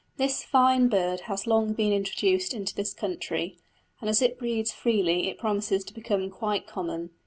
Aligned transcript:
This 0.17 0.43
fine 0.43 0.87
bird 0.89 1.19
has 1.29 1.45
long 1.45 1.73
been 1.73 1.93
introduced 1.93 2.55
into 2.55 2.73
this 2.73 2.91
country, 2.91 3.57
and 3.99 4.09
as 4.09 4.19
it 4.19 4.39
breeds 4.39 4.71
freely 4.71 5.29
it 5.29 5.37
promises 5.37 5.83
to 5.83 5.93
become 5.93 6.31
quite 6.31 6.65
common. 6.65 7.11